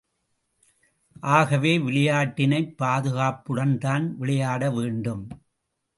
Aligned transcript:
ஆகவே, 1.29 1.77
விளையாட்டினைப் 1.79 2.75
பாதுகாப்புடன்தான் 2.79 4.15
விளையாட 4.15 4.71
வேண்டும். 4.71 5.27